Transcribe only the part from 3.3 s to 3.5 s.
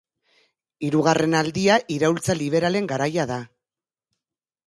da.